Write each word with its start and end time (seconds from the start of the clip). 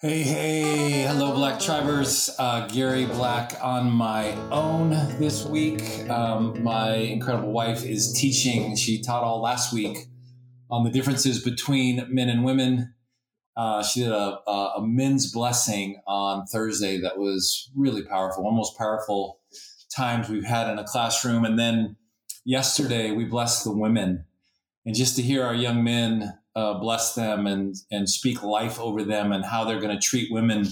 Hey, 0.00 0.22
hey, 0.22 1.02
hello, 1.02 1.34
Black 1.34 1.58
Tribers. 1.58 2.30
Uh, 2.38 2.68
Gary 2.68 3.04
Black 3.04 3.56
on 3.60 3.90
my 3.90 4.30
own 4.52 4.90
this 5.18 5.44
week. 5.44 6.08
Um, 6.08 6.62
my 6.62 6.90
incredible 6.94 7.50
wife 7.50 7.84
is 7.84 8.12
teaching. 8.12 8.76
She 8.76 9.02
taught 9.02 9.24
all 9.24 9.40
last 9.40 9.72
week 9.72 10.06
on 10.70 10.84
the 10.84 10.90
differences 10.90 11.42
between 11.42 12.06
men 12.14 12.28
and 12.28 12.44
women. 12.44 12.94
Uh, 13.56 13.82
she 13.82 14.02
did 14.02 14.12
a, 14.12 14.38
a, 14.46 14.74
a, 14.76 14.86
men's 14.86 15.32
blessing 15.32 16.00
on 16.06 16.46
Thursday 16.46 17.00
that 17.00 17.18
was 17.18 17.68
really 17.74 18.04
powerful, 18.04 18.44
one 18.44 18.52
of 18.52 18.54
the 18.54 18.58
most 18.58 18.78
powerful 18.78 19.40
times 19.92 20.28
we've 20.28 20.44
had 20.44 20.70
in 20.70 20.78
a 20.78 20.84
classroom. 20.84 21.44
And 21.44 21.58
then 21.58 21.96
yesterday 22.44 23.10
we 23.10 23.24
blessed 23.24 23.64
the 23.64 23.76
women. 23.76 24.26
And 24.86 24.94
just 24.94 25.16
to 25.16 25.22
hear 25.22 25.42
our 25.42 25.56
young 25.56 25.82
men 25.82 26.37
uh, 26.58 26.74
bless 26.74 27.14
them 27.14 27.46
and 27.46 27.76
and 27.90 28.10
speak 28.10 28.42
life 28.42 28.80
over 28.80 29.04
them 29.04 29.30
and 29.30 29.44
how 29.44 29.64
they're 29.64 29.80
going 29.80 29.96
to 29.96 30.06
treat 30.06 30.32
women 30.32 30.66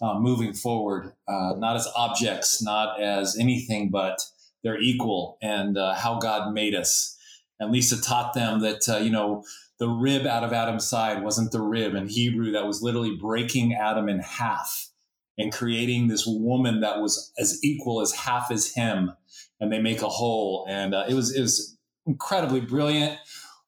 uh, 0.00 0.18
moving 0.18 0.52
forward, 0.52 1.12
uh, 1.26 1.54
not 1.56 1.74
as 1.74 1.88
objects, 1.96 2.62
not 2.62 3.00
as 3.00 3.36
anything, 3.36 3.90
but 3.90 4.24
they're 4.62 4.80
equal 4.80 5.36
and 5.42 5.76
uh, 5.76 5.94
how 5.94 6.18
God 6.18 6.54
made 6.54 6.74
us. 6.74 7.18
And 7.58 7.72
Lisa 7.72 8.00
taught 8.00 8.34
them 8.34 8.60
that 8.60 8.88
uh, 8.88 8.98
you 8.98 9.10
know 9.10 9.42
the 9.80 9.88
rib 9.88 10.26
out 10.26 10.44
of 10.44 10.52
Adam's 10.52 10.86
side 10.86 11.24
wasn't 11.24 11.50
the 11.50 11.60
rib 11.60 11.94
in 11.96 12.06
Hebrew 12.08 12.52
that 12.52 12.66
was 12.66 12.80
literally 12.80 13.16
breaking 13.16 13.74
Adam 13.74 14.08
in 14.08 14.20
half 14.20 14.90
and 15.38 15.52
creating 15.52 16.06
this 16.06 16.24
woman 16.24 16.80
that 16.80 17.00
was 17.00 17.32
as 17.36 17.58
equal 17.64 18.00
as 18.00 18.12
half 18.12 18.52
as 18.52 18.74
him, 18.74 19.12
and 19.58 19.72
they 19.72 19.80
make 19.80 20.02
a 20.02 20.08
whole. 20.08 20.66
And 20.68 20.94
uh, 20.94 21.04
it 21.08 21.14
was 21.14 21.34
it 21.34 21.40
was 21.40 21.76
incredibly 22.06 22.60
brilliant. 22.60 23.18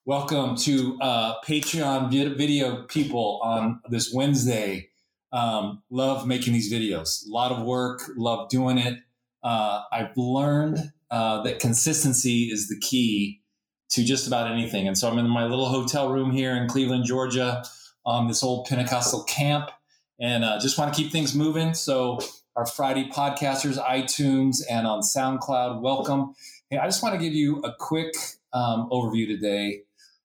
Welcome 0.08 0.56
to 0.60 0.96
uh, 1.02 1.34
Patreon 1.46 2.08
video 2.08 2.84
people 2.84 3.40
on 3.42 3.82
this 3.90 4.10
Wednesday. 4.10 4.88
Um, 5.34 5.82
love 5.90 6.26
making 6.26 6.54
these 6.54 6.72
videos. 6.72 7.26
A 7.26 7.30
lot 7.30 7.52
of 7.52 7.66
work. 7.66 8.00
Love 8.16 8.48
doing 8.48 8.78
it. 8.78 9.00
Uh, 9.42 9.82
I've 9.92 10.16
learned 10.16 10.78
uh, 11.10 11.42
that 11.42 11.60
consistency 11.60 12.44
is 12.44 12.70
the 12.70 12.78
key 12.80 13.42
to 13.90 14.02
just 14.02 14.26
about 14.26 14.50
anything. 14.50 14.88
And 14.88 14.96
so 14.96 15.10
I'm 15.10 15.18
in 15.18 15.28
my 15.28 15.44
little 15.44 15.68
hotel 15.68 16.10
room 16.10 16.30
here 16.30 16.56
in 16.56 16.68
Cleveland, 16.68 17.04
Georgia, 17.04 17.62
on 18.06 18.28
this 18.28 18.42
old 18.42 18.66
Pentecostal 18.66 19.24
camp, 19.24 19.70
and 20.18 20.42
uh, 20.42 20.58
just 20.58 20.78
want 20.78 20.90
to 20.90 20.98
keep 20.98 21.12
things 21.12 21.34
moving. 21.34 21.74
So 21.74 22.18
our 22.56 22.64
Friday 22.64 23.10
podcasters, 23.10 23.76
iTunes, 23.76 24.62
and 24.70 24.86
on 24.86 25.02
SoundCloud, 25.02 25.82
welcome. 25.82 26.34
Hey, 26.70 26.78
I 26.78 26.86
just 26.86 27.02
want 27.02 27.14
to 27.14 27.20
give 27.20 27.34
you 27.34 27.58
a 27.58 27.74
quick 27.78 28.14
um, 28.54 28.88
overview 28.90 29.26
today 29.26 29.82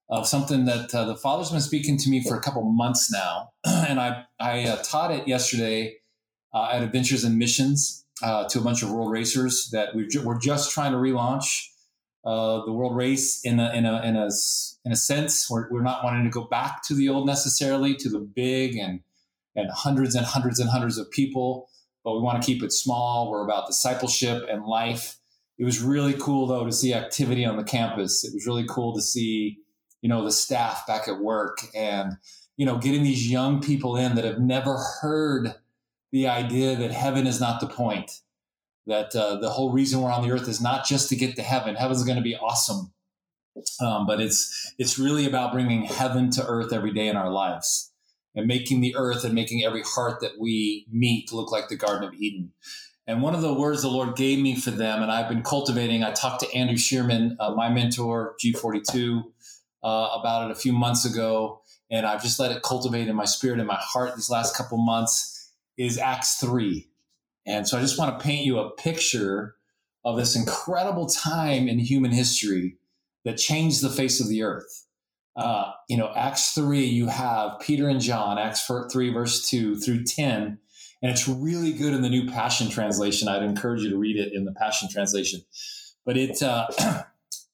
of 0.10 0.28
something 0.28 0.66
that 0.66 0.94
uh, 0.94 1.06
the 1.06 1.16
Father's 1.16 1.52
been 1.52 1.62
speaking 1.62 1.98
to 1.98 2.10
me 2.10 2.24
for 2.24 2.36
a 2.36 2.42
couple 2.42 2.64
months 2.64 3.12
now, 3.12 3.50
and 3.66 4.00
I 4.00 4.26
I 4.40 4.64
uh, 4.64 4.78
taught 4.84 5.12
it 5.12 5.28
yesterday 5.28 5.96
uh, 6.54 6.70
at 6.72 6.84
Adventures 6.84 7.24
and 7.24 7.38
Missions 7.38 8.06
uh, 8.22 8.48
to 8.50 8.60
a 8.60 8.62
bunch 8.62 8.84
of 8.84 8.92
world 8.92 9.12
racers 9.12 9.70
that 9.72 9.96
we 9.96 10.08
we're 10.24 10.40
just 10.40 10.72
trying 10.72 10.92
to 10.92 10.98
relaunch 10.98 11.68
uh, 12.26 12.64
the 12.66 12.72
world 12.72 12.96
race 12.96 13.42
in 13.44 13.60
a 13.60 13.72
in 13.74 13.86
a 13.86 14.02
in 14.02 14.16
a 14.16 14.30
in 14.86 14.92
a 14.92 14.96
sense. 14.96 15.50
We're, 15.50 15.70
we're 15.70 15.82
not 15.82 16.04
wanting 16.04 16.24
to 16.24 16.30
go 16.30 16.46
back 16.46 16.84
to 16.84 16.94
the 16.94 17.10
old 17.10 17.26
necessarily 17.26 17.96
to 17.96 18.10
the 18.10 18.20
big 18.20 18.76
and 18.78 19.02
and 19.56 19.70
hundreds 19.72 20.16
and 20.16 20.26
hundreds 20.26 20.60
and 20.60 20.70
hundreds 20.70 20.98
of 20.98 21.10
people, 21.12 21.70
but 22.04 22.14
we 22.14 22.22
want 22.22 22.42
to 22.42 22.46
keep 22.46 22.64
it 22.64 22.72
small. 22.72 23.30
We're 23.30 23.44
about 23.44 23.68
discipleship 23.68 24.46
and 24.50 24.66
life. 24.66 25.18
It 25.60 25.66
was 25.66 25.82
really 25.82 26.14
cool 26.14 26.48
though 26.48 26.66
to 26.66 26.72
see 26.72 26.94
activity 26.94 27.46
on 27.46 27.58
the 27.58 27.64
campus. 27.64 28.24
It 28.24 28.34
was 28.34 28.48
really 28.48 28.66
cool 28.68 28.96
to 28.96 29.02
see 29.02 29.58
you 30.04 30.10
know, 30.10 30.24
the 30.24 30.32
staff 30.32 30.86
back 30.86 31.08
at 31.08 31.18
work 31.18 31.60
and, 31.74 32.18
you 32.58 32.66
know, 32.66 32.78
getting 32.78 33.04
these 33.04 33.32
young 33.32 33.62
people 33.62 33.96
in 33.96 34.16
that 34.16 34.26
have 34.26 34.40
never 34.40 34.78
heard 35.02 35.56
the 36.12 36.28
idea 36.28 36.76
that 36.76 36.92
heaven 36.92 37.26
is 37.26 37.40
not 37.40 37.62
the 37.62 37.68
point, 37.68 38.20
that 38.86 39.16
uh, 39.16 39.38
the 39.38 39.50
whole 39.50 39.72
reason 39.72 40.02
we're 40.02 40.12
on 40.12 40.22
the 40.22 40.32
earth 40.32 40.50
is 40.50 40.60
not 40.60 40.86
just 40.86 41.08
to 41.08 41.16
get 41.16 41.38
to 41.38 41.42
heaven. 41.42 41.76
Heaven's 41.76 42.04
going 42.04 42.18
to 42.18 42.22
be 42.22 42.36
awesome. 42.36 42.92
Um, 43.80 44.06
but 44.06 44.20
it's 44.20 44.74
it's 44.80 44.98
really 45.00 45.26
about 45.26 45.54
bringing 45.54 45.84
heaven 45.86 46.32
to 46.32 46.46
earth 46.46 46.74
every 46.74 46.92
day 46.92 47.08
in 47.08 47.16
our 47.16 47.32
lives 47.32 47.92
and 48.36 48.48
making 48.48 48.82
the 48.82 48.96
earth 48.96 49.24
and 49.24 49.34
making 49.34 49.64
every 49.64 49.84
heart 49.84 50.22
that 50.22 50.40
we 50.40 50.88
meet 50.92 51.32
look 51.32 51.52
like 51.52 51.70
the 51.70 51.78
Garden 51.78 52.04
of 52.04 52.16
Eden. 52.16 52.52
And 53.06 53.22
one 53.22 53.36
of 53.36 53.42
the 53.42 53.54
words 53.54 53.84
the 53.84 53.90
Lord 53.90 54.16
gave 54.16 54.40
me 54.40 54.56
for 54.56 54.72
them, 54.72 55.02
and 55.02 55.12
I've 55.12 55.30
been 55.30 55.44
cultivating. 55.44 56.04
I 56.04 56.12
talked 56.12 56.40
to 56.42 56.52
Andrew 56.54 56.78
Shearman, 56.78 57.38
uh, 57.40 57.52
my 57.52 57.70
mentor, 57.70 58.36
G42, 58.44 59.24
uh, 59.84 60.10
about 60.14 60.50
it 60.50 60.52
a 60.52 60.60
few 60.60 60.74
months 60.74 61.06
ago, 61.06 61.62
and 61.92 62.06
I've 62.06 62.22
just 62.22 62.40
let 62.40 62.52
it 62.52 62.64
cultivate 62.64 63.08
in 63.08 63.16
my 63.16 63.26
spirit 63.26 63.60
and 63.60 63.68
my 63.68 63.80
heart 63.80 64.16
these 64.16 64.30
last 64.30 64.56
couple 64.56 64.78
months. 64.78 65.32
Is 65.76 65.98
Acts 65.98 66.36
three, 66.36 66.90
and 67.48 67.68
so 67.68 67.78
I 67.78 67.82
just 67.82 67.98
want 67.98 68.18
to 68.18 68.24
paint 68.24 68.46
you 68.46 68.60
a 68.60 68.70
picture 68.72 69.56
of 70.06 70.18
this 70.18 70.36
incredible 70.36 71.08
time 71.08 71.68
in 71.68 71.80
human 71.80 72.12
history 72.12 72.78
that 73.26 73.38
changed 73.38 73.82
the 73.82 73.90
face 73.90 74.20
of 74.20 74.28
the 74.28 74.44
earth. 74.44 74.86
Uh, 75.36 75.72
you 75.90 75.98
know, 75.98 76.12
Acts 76.16 76.52
3, 76.52 76.86
you 76.86 77.08
have 77.08 77.60
Peter 77.60 77.88
and 77.88 78.00
John, 78.00 78.38
Acts 78.38 78.66
3, 78.66 79.10
verse 79.12 79.50
2 79.50 79.78
through 79.78 80.04
10, 80.04 80.60
and 81.02 81.12
it's 81.12 81.28
really 81.28 81.74
good 81.74 81.94
in 81.94 82.02
the 82.02 82.10
New 82.10 82.30
Passion 82.30 82.70
Translation. 82.70 83.28
I'd 83.28 83.44
encourage 83.44 83.82
you 83.82 83.90
to 83.90 83.98
read 83.98 84.18
it 84.18 84.34
in 84.34 84.46
the 84.46 84.54
Passion 84.54 84.90
Translation. 84.90 85.42
But 86.06 86.18
it, 86.18 86.44
uh, 86.44 86.68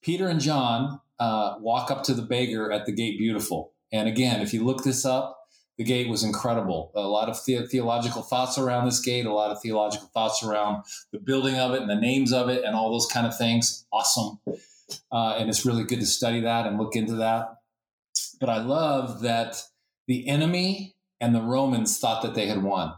Peter 0.02 0.28
and 0.28 0.42
John 0.42 1.00
uh, 1.20 1.56
walk 1.60 1.92
up 1.92 2.04
to 2.04 2.14
the 2.14 2.22
beggar 2.22 2.72
at 2.72 2.86
the 2.86 2.92
gate 2.92 3.18
beautiful. 3.18 3.74
And 3.92 4.08
again, 4.08 4.42
if 4.42 4.54
you 4.54 4.64
look 4.64 4.84
this 4.84 5.06
up, 5.06 5.38
the 5.78 5.84
gate 5.84 6.10
was 6.10 6.24
incredible. 6.24 6.92
A 6.94 7.02
lot 7.02 7.30
of 7.30 7.38
the- 7.46 7.66
theological 7.66 8.22
thoughts 8.22 8.58
around 8.58 8.86
this 8.86 9.00
gate, 9.00 9.26
a 9.26 9.34
lot 9.34 9.52
of 9.52 9.62
theological 9.62 10.10
thoughts 10.14 10.44
around 10.44 10.84
the 11.14 11.20
building 11.20 11.58
of 11.58 11.74
it 11.74 11.82
and 11.82 11.90
the 11.90 11.96
names 11.96 12.34
of 12.34 12.50
it 12.50 12.64
and 12.64 12.76
all 12.76 12.92
those 12.92 13.08
kind 13.08 13.26
of 13.26 13.38
things. 13.38 13.86
Awesome. 13.92 14.40
Uh, 15.12 15.36
and 15.38 15.50
it's 15.50 15.66
really 15.66 15.84
good 15.86 16.00
to 16.00 16.06
study 16.06 16.42
that 16.42 16.66
and 16.66 16.78
look 16.78 16.96
into 16.96 17.16
that. 17.16 17.56
But 18.40 18.50
I 18.50 18.58
love 18.58 19.22
that 19.22 19.64
the 20.08 20.28
enemy 20.28 20.96
and 21.22 21.34
the 21.34 21.42
Romans 21.42 21.98
thought 21.98 22.24
that 22.24 22.34
they 22.34 22.48
had 22.48 22.64
won. 22.64 22.94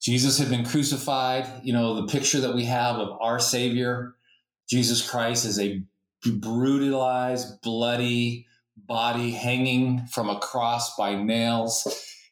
Jesus 0.00 0.38
had 0.38 0.50
been 0.50 0.64
crucified. 0.64 1.46
You 1.62 1.72
know, 1.72 1.94
the 1.94 2.06
picture 2.06 2.40
that 2.40 2.54
we 2.54 2.64
have 2.64 2.96
of 2.96 3.16
our 3.20 3.38
Savior, 3.38 4.14
Jesus 4.68 5.08
Christ, 5.08 5.44
is 5.44 5.58
a 5.58 5.82
brutalized, 6.26 7.60
bloody 7.62 8.46
body 8.76 9.32
hanging 9.32 10.06
from 10.06 10.28
a 10.28 10.38
cross 10.38 10.96
by 10.96 11.14
nails. 11.14 11.86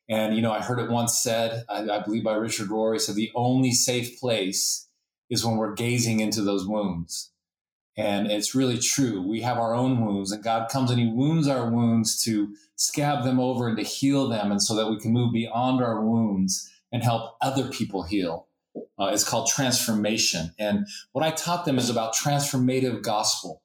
And, 0.09 0.37
you 0.37 0.43
know, 0.43 0.53
I 0.53 0.61
heard 0.61 0.79
it 0.79 0.91
once 0.91 1.19
said, 1.19 1.65
I, 1.69 1.89
I 1.89 2.03
believe 2.03 2.25
by 2.25 2.35
Richard 2.35 2.69
Rohr, 2.69 3.01
said, 3.01 3.15
the 3.15 3.33
only 3.35 3.73
safe 3.73 4.21
place 4.21 4.89
is 5.31 5.45
when 5.45 5.57
we're 5.57 5.75
gazing 5.75 6.21
into 6.21 6.43
those 6.43 6.67
wounds. 6.67 7.33
And 7.97 8.31
it's 8.31 8.55
really 8.55 8.79
true. 8.79 9.27
We 9.27 9.41
have 9.43 9.57
our 9.57 9.75
own 9.75 10.05
wounds, 10.05 10.33
and 10.33 10.43
God 10.43 10.69
comes 10.69 10.91
and 10.91 10.99
He 10.99 11.07
wounds 11.07 11.47
our 11.47 11.71
wounds 11.71 12.23
to 12.25 12.55
scab 12.77 13.25
them 13.25 13.39
over 13.39 13.69
and 13.69 13.77
to 13.79 13.85
heal 13.85 14.29
them, 14.29 14.51
and 14.51 14.61
so 14.61 14.75
that 14.75 14.91
we 14.91 14.99
can 14.99 15.13
move 15.13 15.33
beyond 15.33 15.83
our 15.83 16.05
wounds 16.05 16.71
and 16.93 17.03
help 17.03 17.37
other 17.41 17.69
people 17.69 18.03
heal. 18.03 18.49
Uh, 18.99 19.11
it's 19.13 19.29
called 19.29 19.49
transformation. 19.49 20.53
And 20.59 20.87
what 21.13 21.25
I 21.25 21.31
taught 21.31 21.65
them 21.65 21.79
is 21.79 21.89
about 21.89 22.15
transformative 22.15 23.03
gospel. 23.03 23.63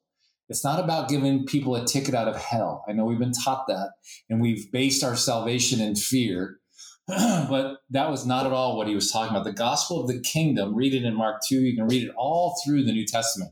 It's 0.50 0.64
not 0.64 0.84
about 0.84 1.10
giving 1.10 1.46
people 1.46 1.76
a 1.76 1.86
ticket 1.86 2.16
out 2.16 2.28
of 2.28 2.36
hell. 2.36 2.84
I 2.90 2.94
know 2.94 3.06
we've 3.06 3.20
been 3.20 3.32
taught 3.32 3.68
that 3.68 3.92
and 4.30 4.42
we've 4.42 4.72
based 4.72 5.04
our 5.04 5.16
salvation 5.16 5.80
in 5.80 5.96
fear, 5.96 6.60
but 7.08 7.78
that 7.92 8.10
was 8.10 8.26
not 8.26 8.48
at 8.48 8.52
all 8.52 8.76
what 8.76 8.88
he 8.88 8.96
was 8.96 9.12
talking 9.12 9.36
about. 9.36 9.46
The 9.46 9.54
gospel 9.54 10.02
of 10.02 10.08
the 10.08 10.20
kingdom, 10.20 10.74
read 10.74 10.96
it 10.96 11.04
in 11.04 11.14
Mark 11.14 11.42
2, 11.48 11.62
you 11.62 11.76
can 11.76 11.88
read 11.88 12.04
it 12.04 12.14
all 12.18 12.60
through 12.66 12.84
the 12.84 12.92
New 12.92 13.06
Testament. 13.06 13.52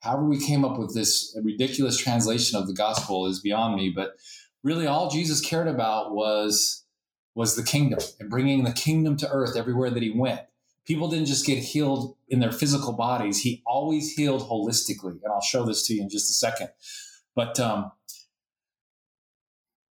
However, 0.00 0.28
we 0.28 0.44
came 0.44 0.64
up 0.64 0.78
with 0.78 0.94
this 0.94 1.36
ridiculous 1.40 1.96
translation 1.96 2.58
of 2.58 2.66
the 2.66 2.74
gospel 2.74 3.26
is 3.26 3.40
beyond 3.40 3.76
me, 3.76 3.92
but 3.94 4.14
really 4.64 4.86
all 4.86 5.10
Jesus 5.10 5.40
cared 5.40 5.68
about 5.68 6.12
was 6.12 6.80
was 7.34 7.56
the 7.56 7.62
kingdom 7.62 7.98
and 8.20 8.28
bringing 8.28 8.64
the 8.64 8.72
kingdom 8.72 9.16
to 9.16 9.30
earth 9.30 9.56
everywhere 9.56 9.88
that 9.90 10.02
he 10.02 10.10
went 10.10 10.40
people 10.86 11.08
didn't 11.08 11.26
just 11.26 11.46
get 11.46 11.58
healed 11.58 12.16
in 12.28 12.40
their 12.40 12.52
physical 12.52 12.92
bodies. 12.92 13.40
He 13.40 13.62
always 13.66 14.12
healed 14.12 14.42
holistically. 14.42 15.20
And 15.22 15.32
I'll 15.32 15.40
show 15.40 15.64
this 15.64 15.86
to 15.86 15.94
you 15.94 16.02
in 16.02 16.08
just 16.08 16.30
a 16.30 16.34
second. 16.34 16.68
But 17.34 17.58
um, 17.60 17.92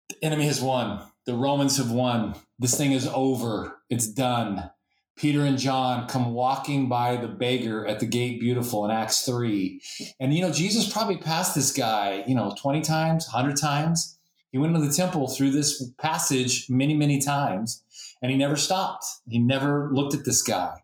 the 0.08 0.16
enemy 0.22 0.46
has 0.46 0.60
won. 0.60 1.02
The 1.26 1.34
Romans 1.34 1.78
have 1.78 1.90
won. 1.90 2.34
This 2.58 2.76
thing 2.76 2.92
is 2.92 3.06
over. 3.06 3.78
It's 3.88 4.06
done. 4.06 4.70
Peter 5.16 5.42
and 5.42 5.58
John 5.58 6.08
come 6.08 6.34
walking 6.34 6.88
by 6.88 7.16
the 7.16 7.28
beggar 7.28 7.86
at 7.86 8.00
the 8.00 8.06
gate 8.06 8.40
beautiful 8.40 8.84
in 8.84 8.90
Acts 8.90 9.24
3. 9.24 9.80
And, 10.18 10.34
you 10.34 10.42
know, 10.42 10.52
Jesus 10.52 10.92
probably 10.92 11.18
passed 11.18 11.54
this 11.54 11.72
guy, 11.72 12.24
you 12.26 12.34
know, 12.34 12.54
20 12.58 12.80
times, 12.82 13.28
100 13.32 13.56
times. 13.56 14.18
He 14.50 14.58
went 14.58 14.74
into 14.74 14.86
the 14.86 14.92
temple 14.92 15.28
through 15.28 15.50
this 15.50 15.88
passage 15.98 16.68
many, 16.68 16.94
many 16.94 17.20
times 17.20 17.84
and 18.22 18.30
he 18.30 18.36
never 18.36 18.56
stopped. 18.56 19.04
He 19.28 19.38
never 19.38 19.90
looked 19.92 20.14
at 20.14 20.24
this 20.24 20.42
guy. 20.42 20.82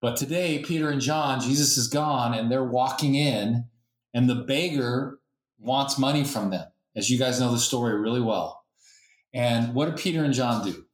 But 0.00 0.16
today, 0.16 0.60
Peter 0.60 0.88
and 0.88 1.00
John, 1.00 1.40
Jesus 1.40 1.76
is 1.76 1.88
gone 1.88 2.32
and 2.32 2.50
they're 2.50 2.64
walking 2.64 3.14
in, 3.14 3.66
and 4.14 4.28
the 4.28 4.36
beggar 4.36 5.18
wants 5.58 5.98
money 5.98 6.24
from 6.24 6.50
them. 6.50 6.66
As 6.96 7.10
you 7.10 7.18
guys 7.18 7.38
know 7.38 7.52
the 7.52 7.58
story 7.58 7.98
really 7.98 8.20
well. 8.20 8.64
And 9.32 9.74
what 9.74 9.86
do 9.86 10.02
Peter 10.02 10.24
and 10.24 10.34
John 10.34 10.64
do? 10.64 10.86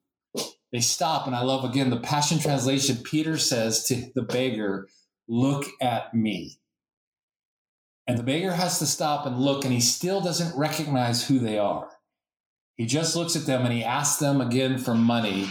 they 0.72 0.80
stop. 0.80 1.26
And 1.26 1.34
I 1.34 1.42
love 1.42 1.64
again 1.64 1.90
the 1.90 2.00
Passion 2.00 2.38
Translation. 2.38 2.98
Peter 3.02 3.38
says 3.38 3.84
to 3.84 4.10
the 4.14 4.22
beggar, 4.22 4.88
Look 5.28 5.66
at 5.80 6.12
me. 6.14 6.58
And 8.06 8.18
the 8.18 8.22
beggar 8.22 8.52
has 8.52 8.78
to 8.78 8.86
stop 8.86 9.26
and 9.26 9.38
look, 9.38 9.64
and 9.64 9.72
he 9.72 9.80
still 9.80 10.20
doesn't 10.20 10.56
recognize 10.56 11.26
who 11.26 11.38
they 11.38 11.58
are. 11.58 11.88
He 12.76 12.86
just 12.86 13.16
looks 13.16 13.34
at 13.34 13.46
them 13.46 13.64
and 13.64 13.72
he 13.72 13.82
asks 13.82 14.18
them 14.18 14.40
again 14.40 14.78
for 14.78 14.94
money. 14.94 15.48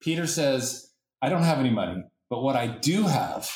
Peter 0.00 0.26
says, 0.26 0.92
I 1.20 1.28
don't 1.28 1.42
have 1.42 1.58
any 1.58 1.70
money, 1.70 2.04
but 2.30 2.42
what 2.42 2.56
I 2.56 2.66
do 2.66 3.04
have 3.04 3.50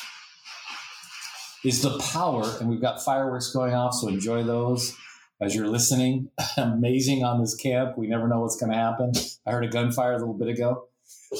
is 1.63 1.81
the 1.81 1.97
power, 1.99 2.43
and 2.59 2.69
we've 2.69 2.81
got 2.81 3.01
fireworks 3.01 3.51
going 3.51 3.73
off, 3.73 3.93
so 3.93 4.09
enjoy 4.09 4.43
those 4.43 4.95
as 5.39 5.55
you're 5.55 5.67
listening. 5.67 6.29
Amazing 6.57 7.23
on 7.23 7.39
this 7.39 7.55
camp. 7.55 7.97
We 7.97 8.07
never 8.07 8.27
know 8.27 8.41
what's 8.41 8.57
going 8.57 8.71
to 8.71 8.77
happen. 8.77 9.13
I 9.45 9.51
heard 9.51 9.65
a 9.65 9.69
gunfire 9.69 10.13
a 10.13 10.17
little 10.17 10.33
bit 10.33 10.49
ago. 10.49 10.87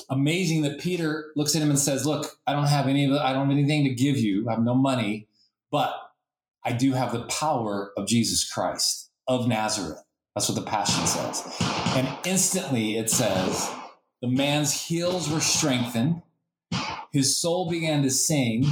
Amazing 0.10 0.64
that 0.64 0.80
Peter 0.80 1.32
looks 1.36 1.56
at 1.56 1.62
him 1.62 1.70
and 1.70 1.80
says, 1.80 2.06
Look, 2.06 2.38
I 2.48 2.54
don't 2.54 2.68
have 2.68 2.88
any 2.88 3.06
I 3.06 3.32
don't 3.32 3.48
have 3.48 3.58
anything 3.58 3.84
to 3.84 3.94
give 3.94 4.18
you. 4.18 4.48
I 4.50 4.54
have 4.54 4.64
no 4.64 4.74
money, 4.74 5.28
but 5.72 5.94
I 6.64 6.72
do 6.72 6.94
have 6.94 7.12
the 7.12 7.26
power 7.26 7.92
of 7.96 8.08
Jesus 8.08 8.50
Christ 8.50 9.12
of 9.28 9.48
Nazareth. 9.48 10.04
That's 10.36 10.50
what 10.50 10.56
the 10.56 10.66
Passion 10.66 11.06
says. 11.06 11.44
And 11.96 12.08
instantly 12.26 12.98
it 12.98 13.10
says, 13.12 13.72
the 14.24 14.30
man's 14.30 14.72
heels 14.88 15.30
were 15.30 15.42
strengthened, 15.42 16.22
his 17.12 17.36
soul 17.36 17.70
began 17.70 18.04
to 18.04 18.10
sing, 18.10 18.66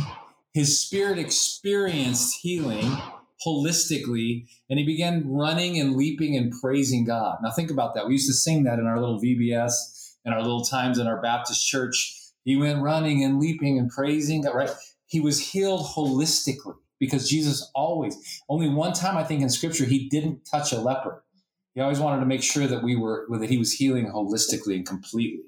his 0.53 0.80
spirit 0.80 1.19
experienced 1.19 2.39
healing 2.39 2.98
holistically, 3.45 4.48
and 4.69 4.80
he 4.80 4.86
began 4.86 5.30
running 5.30 5.77
and 5.77 5.98
leaping 5.98 6.38
and 6.38 6.53
praising 6.62 7.03
God. 7.03 7.39
Now, 7.44 7.51
think 7.51 7.69
about 7.69 7.95
that. 7.95 8.07
We 8.07 8.13
used 8.13 8.30
to 8.30 8.33
sing 8.33 8.63
that 8.63 8.80
in 8.80 8.88
our 8.88 8.98
little 8.98 9.19
VBS 9.19 10.13
and 10.24 10.33
our 10.33 10.42
little 10.42 10.63
times 10.63 10.98
in 10.98 11.07
our 11.07 11.21
Baptist 11.21 11.68
church. 11.68 12.15
He 12.45 12.56
went 12.56 12.81
running 12.81 13.21
and 13.21 13.38
leaping 13.38 13.77
and 13.77 13.89
praising 13.89 14.44
God, 14.44 14.56
right? 14.56 14.71
He 15.06 15.19
was 15.19 15.51
healed 15.51 15.86
holistically 15.86 16.75
because 16.98 17.27
Jesus 17.27 17.69
always, 17.75 18.42
only 18.48 18.69
one 18.69 18.94
time 18.94 19.18
I 19.18 19.25
think 19.25 19.42
in 19.42 19.50
scripture, 19.50 19.83
he 19.83 20.07
didn't 20.07 20.48
touch 20.50 20.71
a 20.71 20.80
leper. 20.80 21.25
He 21.74 21.82
always 21.82 22.00
wanted 22.00 22.20
to 22.20 22.26
make 22.26 22.44
sure 22.44 22.68
that 22.68 22.84
we 22.84 22.96
were, 22.96 23.28
that 23.30 23.50
he 23.50 23.58
was 23.58 23.74
healing 23.74 24.08
holistically 24.08 24.76
and 24.76 24.86
completely. 24.86 25.46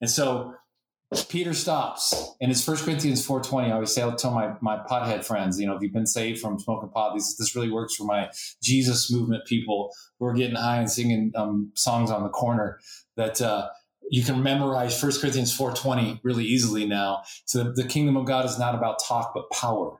And 0.00 0.10
so 0.10 0.54
Peter 1.28 1.52
stops, 1.52 2.34
and 2.40 2.50
it's 2.50 2.66
1 2.66 2.78
Corinthians 2.78 3.26
4.20. 3.26 3.66
I 3.66 3.72
always 3.72 3.94
say, 3.94 4.02
I'll 4.02 4.16
tell 4.16 4.32
my, 4.32 4.54
my 4.60 4.78
pothead 4.78 5.24
friends, 5.24 5.60
you 5.60 5.66
know, 5.66 5.76
if 5.76 5.82
you've 5.82 5.92
been 5.92 6.06
saved 6.06 6.40
from 6.40 6.58
smoking 6.58 6.88
pot, 6.88 7.14
this, 7.14 7.36
this 7.36 7.54
really 7.54 7.70
works 7.70 7.94
for 7.94 8.04
my 8.04 8.30
Jesus 8.62 9.12
movement 9.12 9.44
people 9.46 9.92
who 10.18 10.26
are 10.26 10.34
getting 10.34 10.56
high 10.56 10.78
and 10.78 10.90
singing 10.90 11.32
um, 11.36 11.70
songs 11.74 12.10
on 12.10 12.22
the 12.22 12.30
corner 12.30 12.78
that 13.16 13.42
uh, 13.42 13.68
you 14.10 14.22
can 14.22 14.42
memorize 14.42 15.00
1 15.02 15.12
Corinthians 15.20 15.56
4.20 15.56 16.20
really 16.22 16.44
easily 16.44 16.86
now. 16.86 17.22
So 17.44 17.62
the, 17.62 17.72
the 17.82 17.84
kingdom 17.84 18.16
of 18.16 18.24
God 18.24 18.46
is 18.46 18.58
not 18.58 18.74
about 18.74 19.02
talk, 19.06 19.32
but 19.34 19.50
power. 19.50 19.98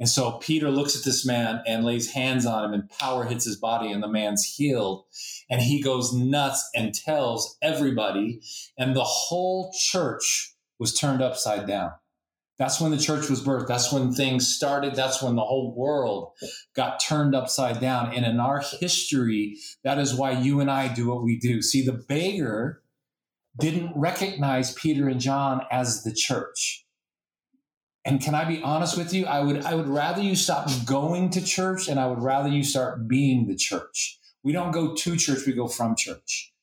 And 0.00 0.08
so 0.08 0.32
Peter 0.38 0.70
looks 0.70 0.96
at 0.96 1.04
this 1.04 1.26
man 1.26 1.62
and 1.66 1.84
lays 1.84 2.12
hands 2.12 2.46
on 2.46 2.64
him, 2.64 2.72
and 2.72 2.88
power 2.88 3.24
hits 3.24 3.44
his 3.44 3.56
body, 3.56 3.90
and 3.90 4.02
the 4.02 4.08
man's 4.08 4.44
healed. 4.44 5.04
And 5.50 5.60
he 5.60 5.82
goes 5.82 6.12
nuts 6.12 6.68
and 6.74 6.94
tells 6.94 7.56
everybody, 7.60 8.40
and 8.78 8.94
the 8.94 9.04
whole 9.04 9.72
church 9.76 10.54
was 10.78 10.94
turned 10.94 11.20
upside 11.20 11.66
down. 11.66 11.92
That's 12.58 12.80
when 12.80 12.90
the 12.90 12.98
church 12.98 13.30
was 13.30 13.42
birthed. 13.42 13.68
That's 13.68 13.92
when 13.92 14.12
things 14.12 14.52
started. 14.52 14.96
That's 14.96 15.22
when 15.22 15.36
the 15.36 15.44
whole 15.44 15.74
world 15.76 16.32
got 16.74 17.00
turned 17.00 17.34
upside 17.34 17.80
down. 17.80 18.12
And 18.12 18.26
in 18.26 18.40
our 18.40 18.62
history, 18.80 19.58
that 19.84 19.98
is 19.98 20.14
why 20.14 20.32
you 20.32 20.60
and 20.60 20.68
I 20.68 20.92
do 20.92 21.08
what 21.08 21.22
we 21.22 21.38
do. 21.38 21.62
See, 21.62 21.86
the 21.86 21.92
beggar 21.92 22.82
didn't 23.58 23.92
recognize 23.94 24.74
Peter 24.74 25.08
and 25.08 25.20
John 25.20 25.62
as 25.70 26.02
the 26.02 26.12
church. 26.12 26.84
And 28.08 28.22
can 28.22 28.34
I 28.34 28.46
be 28.46 28.62
honest 28.62 28.96
with 28.96 29.12
you? 29.12 29.26
I 29.26 29.40
would 29.40 29.66
I 29.66 29.74
would 29.74 29.86
rather 29.86 30.22
you 30.22 30.34
stop 30.34 30.70
going 30.86 31.28
to 31.30 31.44
church 31.44 31.88
and 31.88 32.00
I 32.00 32.06
would 32.06 32.22
rather 32.22 32.48
you 32.48 32.64
start 32.64 33.06
being 33.06 33.46
the 33.46 33.54
church. 33.54 34.18
We 34.42 34.52
don't 34.52 34.72
go 34.72 34.94
to 34.94 35.16
church, 35.16 35.46
we 35.46 35.52
go 35.52 35.68
from 35.68 35.94
church. 35.94 36.54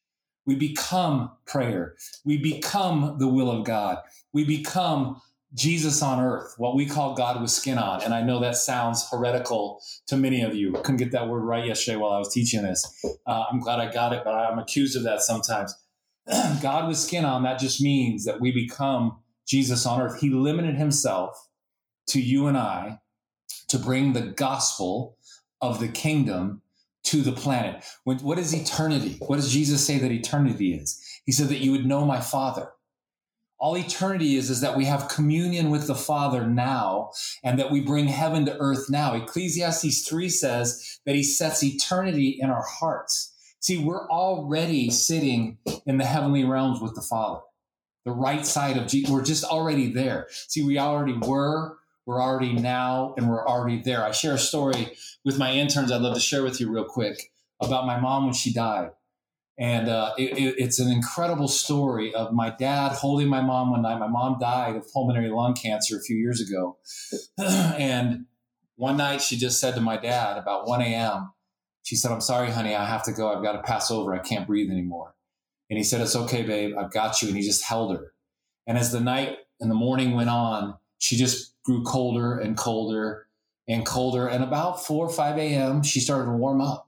We 0.47 0.55
become 0.55 1.31
prayer. 1.45 1.95
We 2.23 2.37
become 2.37 3.17
the 3.19 3.27
will 3.27 3.51
of 3.51 3.63
God. 3.63 3.99
We 4.33 4.43
become 4.43 5.21
Jesus 5.53 6.01
on 6.01 6.19
earth, 6.19 6.55
what 6.57 6.75
we 6.75 6.87
call 6.87 7.13
God 7.13 7.39
with 7.39 7.51
skin 7.51 7.77
on. 7.77 8.01
And 8.01 8.13
I 8.13 8.21
know 8.23 8.39
that 8.39 8.57
sounds 8.57 9.07
heretical 9.09 9.81
to 10.07 10.17
many 10.17 10.41
of 10.41 10.55
you. 10.55 10.73
Couldn't 10.73 10.97
get 10.97 11.11
that 11.11 11.29
word 11.29 11.41
right 11.41 11.65
yesterday 11.65 11.97
while 11.97 12.11
I 12.11 12.19
was 12.19 12.33
teaching 12.33 12.63
this. 12.63 12.83
Uh, 13.25 13.43
I'm 13.51 13.59
glad 13.59 13.79
I 13.79 13.91
got 13.91 14.13
it, 14.13 14.23
but 14.25 14.33
I'm 14.33 14.57
accused 14.57 14.97
of 14.97 15.03
that 15.03 15.21
sometimes. 15.21 15.75
God 16.61 16.87
with 16.87 16.97
skin 16.97 17.23
on, 17.23 17.43
that 17.43 17.59
just 17.59 17.81
means 17.81 18.25
that 18.25 18.41
we 18.41 18.51
become 18.51 19.19
Jesus 19.45 19.85
on 19.85 20.01
earth. 20.01 20.19
He 20.19 20.29
limited 20.29 20.75
himself 20.75 21.47
to 22.07 22.21
you 22.21 22.47
and 22.47 22.57
I 22.57 22.99
to 23.67 23.79
bring 23.79 24.13
the 24.13 24.21
gospel 24.21 25.17
of 25.61 25.79
the 25.79 25.87
kingdom 25.87 26.61
to 27.03 27.21
the 27.21 27.31
planet. 27.31 27.83
When, 28.03 28.17
what 28.19 28.39
is 28.39 28.53
eternity? 28.53 29.17
What 29.19 29.37
does 29.37 29.51
Jesus 29.51 29.85
say 29.85 29.99
that 29.99 30.11
eternity 30.11 30.73
is? 30.73 31.01
He 31.25 31.31
said 31.31 31.49
that 31.49 31.61
you 31.61 31.71
would 31.71 31.85
know 31.85 32.05
my 32.05 32.19
Father. 32.19 32.69
All 33.57 33.77
eternity 33.77 34.35
is 34.35 34.49
is 34.49 34.61
that 34.61 34.75
we 34.75 34.85
have 34.85 35.07
communion 35.07 35.69
with 35.69 35.87
the 35.87 35.95
Father 35.95 36.45
now 36.45 37.11
and 37.43 37.57
that 37.57 37.71
we 37.71 37.79
bring 37.79 38.07
heaven 38.07 38.45
to 38.45 38.57
earth 38.57 38.89
now. 38.89 39.13
Ecclesiastes 39.13 40.07
3 40.07 40.29
says 40.29 40.99
that 41.05 41.15
he 41.15 41.23
sets 41.23 41.63
eternity 41.63 42.37
in 42.39 42.49
our 42.49 42.63
hearts. 42.63 43.33
See, 43.59 43.77
we're 43.77 44.09
already 44.09 44.91
sitting 44.91 45.57
in 45.85 45.97
the 45.97 46.05
heavenly 46.05 46.43
realms 46.43 46.81
with 46.81 46.95
the 46.95 47.01
Father 47.01 47.39
the 48.05 48.11
right 48.11 48.45
side 48.45 48.77
of 48.77 48.87
Jesus. 48.87 49.09
We're 49.09 49.23
just 49.23 49.43
already 49.43 49.91
there. 49.91 50.27
See, 50.29 50.63
we 50.63 50.77
already 50.77 51.13
were, 51.13 51.77
we're 52.05 52.21
already 52.21 52.53
now, 52.53 53.15
and 53.17 53.27
we're 53.27 53.45
already 53.45 53.81
there. 53.81 54.05
I 54.05 54.11
share 54.11 54.35
a 54.35 54.39
story 54.39 54.95
with 55.25 55.39
my 55.39 55.51
interns 55.51 55.91
I'd 55.91 56.01
love 56.01 56.13
to 56.13 56.19
share 56.19 56.43
with 56.43 56.61
you 56.61 56.71
real 56.71 56.85
quick 56.85 57.31
about 57.61 57.87
my 57.87 57.99
mom 57.99 58.25
when 58.25 58.33
she 58.33 58.53
died. 58.53 58.91
And 59.57 59.87
uh, 59.87 60.13
it, 60.17 60.37
it, 60.37 60.55
it's 60.57 60.79
an 60.79 60.91
incredible 60.91 61.47
story 61.47 62.13
of 62.13 62.33
my 62.33 62.49
dad 62.49 62.91
holding 62.91 63.29
my 63.29 63.41
mom 63.41 63.71
one 63.71 63.81
night. 63.81 63.99
My 63.99 64.07
mom 64.07 64.37
died 64.37 64.75
of 64.75 64.91
pulmonary 64.91 65.29
lung 65.29 65.55
cancer 65.55 65.97
a 65.97 66.01
few 66.01 66.17
years 66.17 66.41
ago. 66.41 66.77
and 67.37 68.25
one 68.75 68.97
night 68.97 69.21
she 69.21 69.37
just 69.37 69.59
said 69.59 69.73
to 69.75 69.81
my 69.81 69.97
dad 69.97 70.37
about 70.37 70.67
1 70.67 70.81
a.m., 70.81 71.31
she 71.83 71.95
said, 71.95 72.11
I'm 72.11 72.21
sorry, 72.21 72.51
honey, 72.51 72.75
I 72.75 72.83
have 72.83 73.03
to 73.03 73.13
go. 73.13 73.31
I've 73.31 73.43
got 73.43 73.53
to 73.53 73.61
pass 73.61 73.91
over. 73.91 74.13
I 74.13 74.19
can't 74.19 74.47
breathe 74.47 74.71
anymore. 74.71 75.14
And 75.69 75.77
he 75.77 75.83
said, 75.83 76.01
It's 76.01 76.15
okay, 76.15 76.43
babe. 76.43 76.75
I've 76.77 76.91
got 76.91 77.21
you. 77.21 77.29
And 77.29 77.37
he 77.37 77.43
just 77.43 77.63
held 77.63 77.95
her. 77.95 78.13
And 78.67 78.77
as 78.77 78.91
the 78.91 78.99
night 78.99 79.37
and 79.59 79.69
the 79.69 79.75
morning 79.75 80.15
went 80.15 80.29
on, 80.29 80.75
she 80.97 81.15
just 81.15 81.53
grew 81.63 81.83
colder 81.83 82.37
and 82.37 82.57
colder 82.57 83.27
and 83.67 83.85
colder. 83.85 84.27
And 84.27 84.43
about 84.43 84.85
4 84.85 85.07
or 85.07 85.09
5 85.09 85.37
a.m., 85.37 85.83
she 85.83 85.99
started 85.99 86.25
to 86.25 86.31
warm 86.31 86.61
up 86.61 86.85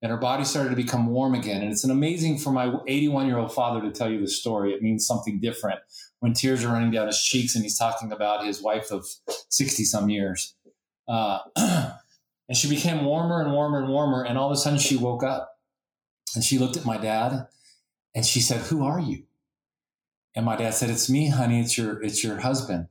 and 0.00 0.10
her 0.10 0.16
body 0.16 0.44
started 0.44 0.70
to 0.70 0.76
become 0.76 1.06
warm 1.06 1.34
again. 1.34 1.62
And 1.62 1.72
it's 1.72 1.84
an 1.84 1.90
amazing 1.90 2.38
for 2.38 2.52
my 2.52 2.72
81 2.86 3.26
year 3.26 3.38
old 3.38 3.52
father 3.52 3.80
to 3.80 3.90
tell 3.90 4.10
you 4.10 4.20
this 4.20 4.38
story. 4.38 4.72
It 4.72 4.82
means 4.82 5.06
something 5.06 5.40
different 5.40 5.80
when 6.20 6.34
tears 6.34 6.64
are 6.64 6.72
running 6.72 6.90
down 6.90 7.08
his 7.08 7.22
cheeks 7.22 7.54
and 7.54 7.64
he's 7.64 7.76
talking 7.76 8.12
about 8.12 8.46
his 8.46 8.62
wife 8.62 8.90
of 8.90 9.06
60 9.48 9.84
some 9.84 10.08
years. 10.08 10.54
Uh, 11.08 11.40
and 11.56 12.56
she 12.56 12.68
became 12.68 13.04
warmer 13.04 13.40
and 13.40 13.52
warmer 13.52 13.78
and 13.78 13.88
warmer. 13.88 14.22
And 14.22 14.38
all 14.38 14.46
of 14.46 14.52
a 14.52 14.56
sudden 14.56 14.78
she 14.78 14.96
woke 14.96 15.24
up 15.24 15.58
and 16.34 16.44
she 16.44 16.58
looked 16.58 16.76
at 16.76 16.84
my 16.84 16.96
dad 16.96 17.48
and 18.18 18.26
she 18.26 18.40
said, 18.40 18.62
Who 18.62 18.84
are 18.84 18.98
you? 18.98 19.22
And 20.34 20.44
my 20.44 20.56
dad 20.56 20.74
said, 20.74 20.90
It's 20.90 21.08
me, 21.08 21.28
honey. 21.28 21.60
It's 21.60 21.78
your, 21.78 22.02
it's 22.02 22.24
your 22.24 22.40
husband. 22.40 22.88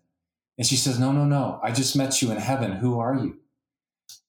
And 0.57 0.65
she 0.65 0.77
says, 0.77 0.97
No, 0.97 1.11
no, 1.11 1.25
no. 1.25 1.59
I 1.61 1.73
just 1.73 1.97
met 1.97 2.21
you 2.21 2.31
in 2.31 2.37
heaven. 2.37 2.71
Who 2.71 2.97
are 2.97 3.13
you? 3.13 3.35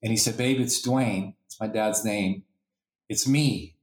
And 0.03 0.11
he 0.11 0.17
said, 0.17 0.37
Babe, 0.37 0.59
it's 0.59 0.85
Dwayne. 0.85 1.35
It's 1.47 1.61
my 1.61 1.69
dad's 1.69 2.05
name. 2.05 2.43
It's 3.09 3.29
me. 3.29 3.77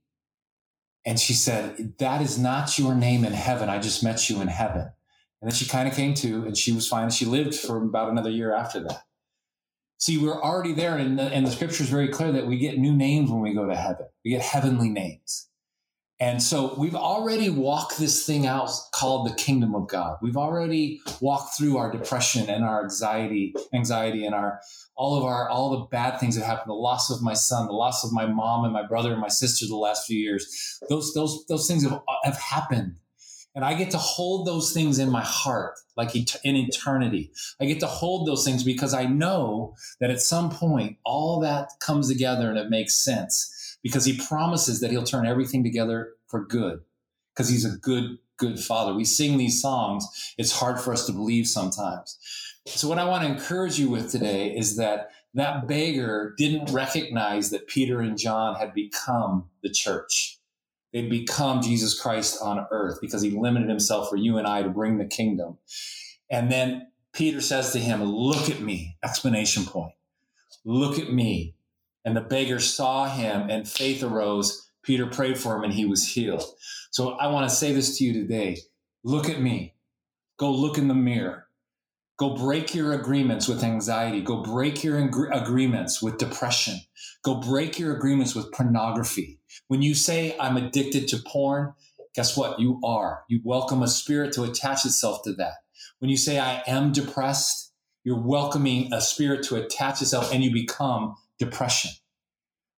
And 1.06 1.18
she 1.18 1.32
said, 1.32 1.94
That 2.00 2.22
is 2.22 2.38
not 2.38 2.78
your 2.78 2.94
name 2.94 3.24
in 3.24 3.32
heaven. 3.32 3.70
I 3.70 3.80
just 3.80 4.04
met 4.04 4.30
you 4.30 4.42
in 4.42 4.50
heaven. 4.50 4.82
And 4.82 5.50
then 5.50 5.54
she 5.54 5.66
kind 5.66 5.88
of 5.88 5.94
came 5.94 6.16
to 6.16 6.44
and 6.46 6.58
she 6.58 6.74
was 6.74 6.86
fine. 6.86 7.10
She 7.12 7.24
lived 7.24 7.56
for 7.56 7.78
about 7.82 8.10
another 8.10 8.30
year 8.30 8.54
after 8.54 8.82
that. 8.82 9.04
See, 10.00 10.18
we're 10.18 10.42
already 10.42 10.74
there. 10.74 10.98
And 10.98 11.18
the, 11.18 11.24
and 11.24 11.48
the 11.48 11.52
scripture 11.52 11.84
is 11.84 11.90
very 11.90 12.10
clear 12.10 12.34
that 12.34 12.46
we 12.46 12.58
get 12.58 12.78
new 12.78 12.94
names 12.94 13.32
when 13.32 13.40
we 13.40 13.54
go 13.54 13.66
to 13.66 13.76
heaven. 13.78 14.08
We 14.26 14.32
get 14.32 14.42
heavenly 14.42 14.90
names. 14.90 15.48
And 16.26 16.42
so 16.42 16.74
we've 16.76 16.96
already 16.96 17.52
walked 17.52 18.00
this 18.00 18.26
thing 18.26 18.48
out 18.48 18.72
called 18.92 19.30
the 19.30 19.36
kingdom 19.36 19.76
of 19.76 19.88
God. 19.88 20.18
We've 20.24 20.38
already 20.38 21.00
walked 21.22 21.56
through 21.56 21.78
our 21.78 21.92
depression 21.92 22.50
and 22.50 22.64
our 22.64 22.82
anxiety, 22.82 23.54
anxiety 23.76 24.26
and 24.26 24.34
our 24.34 24.60
all 24.98 25.20
of 25.20 25.24
our 25.24 25.48
all 25.48 25.70
the 25.70 25.86
bad 25.92 26.20
things 26.20 26.36
that 26.36 26.44
happened, 26.44 26.72
the 26.72 26.74
loss 26.74 27.12
of 27.12 27.22
my 27.22 27.36
son, 27.36 27.68
the 27.68 27.74
loss 27.74 28.04
of 28.04 28.12
my 28.12 28.26
mom 28.26 28.64
and 28.64 28.74
my 28.74 28.82
brother 28.82 29.12
and 29.12 29.22
my 29.22 29.28
sister 29.28 29.68
the 29.68 29.76
last 29.76 30.08
few 30.08 30.18
years. 30.18 30.80
Those 30.90 31.14
those 31.14 31.46
those 31.48 31.68
things 31.68 31.84
have, 31.84 32.02
have 32.24 32.38
happened. 32.40 32.96
And 33.54 33.64
I 33.64 33.76
get 33.76 33.92
to 33.92 34.00
hold 34.00 34.48
those 34.48 34.74
things 34.74 34.98
in 34.98 35.12
my 35.12 35.24
heart, 35.24 35.76
like 35.96 36.16
in 36.16 36.56
eternity. 36.56 37.32
I 37.62 37.66
get 37.66 37.80
to 37.82 37.88
hold 37.88 38.28
those 38.28 38.44
things 38.44 38.64
because 38.64 38.96
I 38.96 39.06
know 39.06 39.76
that 40.02 40.10
at 40.10 40.22
some 40.22 40.50
point 40.50 40.98
all 41.06 41.40
that 41.42 41.70
comes 41.80 42.10
together 42.10 42.50
and 42.50 42.58
it 42.58 42.72
makes 42.72 42.96
sense 42.96 43.52
because 43.86 44.06
he 44.06 44.18
promises 44.18 44.80
that 44.80 44.90
he'll 44.90 45.04
turn 45.04 45.28
everything 45.28 45.64
together 45.64 46.14
for 46.26 46.44
good. 46.44 46.82
because 47.36 47.50
he's 47.50 47.66
a 47.66 47.78
good, 47.78 48.18
good 48.38 48.60
father. 48.60 48.96
We 48.96 49.06
sing 49.06 49.38
these 49.38 49.62
songs. 49.62 50.34
It's 50.40 50.54
hard 50.54 50.80
for 50.82 50.92
us 50.92 51.06
to 51.06 51.12
believe 51.12 51.48
sometimes. 51.48 52.18
So 52.66 52.90
what 52.90 52.98
I 52.98 53.06
want 53.06 53.24
to 53.26 53.30
encourage 53.30 53.78
you 53.78 53.90
with 53.90 54.10
today 54.12 54.56
is 54.58 54.76
that 54.78 55.12
that 55.36 55.68
beggar 55.68 56.34
didn't 56.36 56.72
recognize 56.72 57.52
that 57.52 57.68
Peter 57.68 58.00
and 58.02 58.18
John 58.18 58.56
had 58.56 58.74
become 58.74 59.50
the 59.62 59.70
church. 59.70 60.40
They'd 60.92 61.10
become 61.12 61.62
Jesus 61.62 62.00
Christ 62.00 62.40
on 62.42 62.66
earth 62.72 62.98
because 63.02 63.22
he 63.22 63.30
limited 63.30 63.70
himself 63.70 64.10
for 64.10 64.16
you 64.16 64.38
and 64.40 64.48
I 64.48 64.64
to 64.64 64.70
bring 64.70 64.98
the 64.98 65.06
kingdom. 65.06 65.60
And 66.32 66.52
then 66.52 66.88
Peter 67.14 67.42
says 67.42 67.72
to 67.74 67.80
him, 67.80 68.04
Look 68.04 68.50
at 68.50 68.62
me! 68.62 68.98
Explanation 69.04 69.66
point. 69.66 69.94
Look 70.64 70.98
at 70.98 71.14
me. 71.14 71.55
And 72.06 72.16
the 72.16 72.22
beggar 72.22 72.60
saw 72.60 73.10
him, 73.10 73.50
and 73.50 73.68
faith 73.68 74.04
arose. 74.04 74.70
Peter 74.84 75.08
prayed 75.08 75.40
for 75.40 75.56
him, 75.56 75.64
and 75.64 75.74
he 75.74 75.86
was 75.86 76.08
healed. 76.08 76.44
So 76.92 77.14
I 77.14 77.28
want 77.28 77.50
to 77.50 77.56
say 77.56 77.74
this 77.74 77.98
to 77.98 78.04
you 78.04 78.14
today 78.14 78.60
look 79.04 79.28
at 79.30 79.42
me. 79.42 79.74
Go 80.38 80.52
look 80.52 80.78
in 80.78 80.88
the 80.88 80.94
mirror. 80.94 81.48
Go 82.18 82.36
break 82.36 82.74
your 82.74 82.94
agreements 82.94 83.48
with 83.48 83.64
anxiety. 83.64 84.22
Go 84.22 84.42
break 84.42 84.84
your 84.84 84.98
agreements 84.98 86.02
with 86.02 86.18
depression. 86.18 86.80
Go 87.24 87.36
break 87.42 87.78
your 87.78 87.96
agreements 87.96 88.34
with 88.34 88.52
pornography. 88.54 89.40
When 89.68 89.82
you 89.82 89.96
say, 89.96 90.36
I'm 90.40 90.56
addicted 90.56 91.10
to 91.10 91.18
porn, 91.18 91.74
guess 92.14 92.38
what? 92.38 92.60
You 92.60 92.80
are. 92.86 93.24
You 93.28 93.42
welcome 93.44 93.84
a 93.84 93.88
spirit 93.88 94.32
to 94.34 94.44
attach 94.44 94.86
itself 94.86 95.24
to 95.24 95.34
that. 95.34 95.56
When 96.00 96.10
you 96.10 96.18
say, 96.18 96.40
I 96.40 96.64
am 96.68 96.94
depressed, 96.94 97.74
you're 98.06 98.22
welcoming 98.22 98.94
a 98.94 99.02
spirit 99.02 99.44
to 99.46 99.56
attach 99.56 100.02
itself 100.02 100.32
and 100.34 100.44
you 100.44 100.54
become 100.54 101.16
depression. 101.40 101.92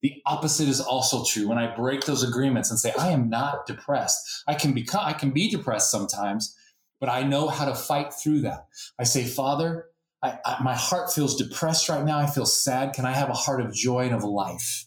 The 0.01 0.21
opposite 0.25 0.67
is 0.67 0.79
also 0.79 1.23
true. 1.25 1.47
When 1.47 1.57
I 1.57 1.75
break 1.75 2.05
those 2.05 2.23
agreements 2.23 2.69
and 2.69 2.79
say, 2.79 2.93
I 2.97 3.09
am 3.09 3.29
not 3.29 3.65
depressed, 3.65 4.43
I 4.47 4.53
can 4.53 4.73
become, 4.73 5.01
I 5.03 5.13
can 5.13 5.31
be 5.31 5.49
depressed 5.49 5.89
sometimes, 5.89 6.55
but 6.99 7.09
I 7.09 7.23
know 7.23 7.47
how 7.47 7.65
to 7.65 7.75
fight 7.75 8.13
through 8.13 8.41
that. 8.41 8.67
I 8.99 9.03
say, 9.03 9.23
Father, 9.25 9.85
I, 10.21 10.37
I, 10.45 10.63
my 10.63 10.75
heart 10.75 11.11
feels 11.11 11.35
depressed 11.35 11.89
right 11.89 12.03
now. 12.03 12.19
I 12.19 12.27
feel 12.27 12.45
sad. 12.45 12.93
Can 12.93 13.05
I 13.05 13.13
have 13.13 13.29
a 13.29 13.33
heart 13.33 13.61
of 13.61 13.73
joy 13.73 14.05
and 14.05 14.15
of 14.15 14.23
life? 14.23 14.85